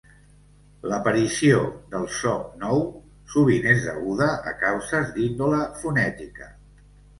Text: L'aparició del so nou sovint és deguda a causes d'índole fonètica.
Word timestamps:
L'aparició 0.91 1.59
del 1.91 2.07
so 2.21 2.33
nou 2.63 2.81
sovint 3.35 3.69
és 3.75 3.87
deguda 3.91 4.33
a 4.55 4.57
causes 4.65 5.15
d'índole 5.21 5.63
fonètica. 5.85 6.53